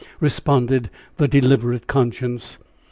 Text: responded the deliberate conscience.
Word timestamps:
responded 0.19 0.89
the 1.17 1.27
deliberate 1.27 1.85
conscience. 1.85 2.57